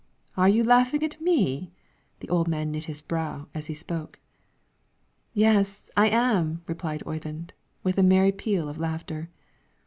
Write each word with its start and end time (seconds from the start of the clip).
"Are 0.35 0.49
you 0.49 0.63
laughing 0.63 1.03
at 1.03 1.21
me!" 1.21 1.73
The 2.21 2.29
old 2.29 2.47
man 2.47 2.71
knit 2.71 2.85
his 2.85 3.01
brow, 3.01 3.45
as 3.53 3.67
he 3.67 3.75
spoke. 3.75 4.17
"Yes, 5.35 5.85
I 5.95 6.09
am," 6.09 6.63
replied 6.65 7.03
Oyvind, 7.05 7.53
with 7.83 7.99
a 7.99 8.01
merry 8.01 8.31
peal 8.31 8.67
of 8.67 8.79
laughter. 8.79 9.29